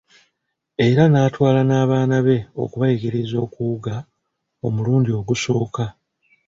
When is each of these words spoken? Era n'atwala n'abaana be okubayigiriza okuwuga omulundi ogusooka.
Era 0.87 1.03
n'atwala 1.07 1.61
n'abaana 1.65 2.17
be 2.25 2.37
okubayigiriza 2.63 3.35
okuwuga 3.45 3.93
omulundi 4.67 5.09
ogusooka. 5.19 5.83